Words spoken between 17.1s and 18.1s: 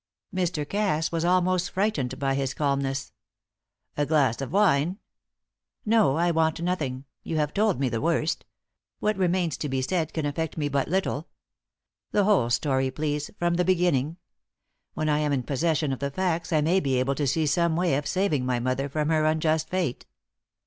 to see some way of